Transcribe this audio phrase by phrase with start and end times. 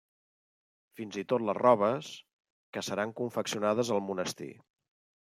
[0.99, 2.09] Fins i tot les robes,
[2.79, 4.49] que seran confeccionades al monestir.